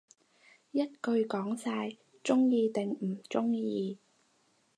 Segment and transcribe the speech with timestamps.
[0.71, 3.99] 一句講晒，鍾意定唔鍾意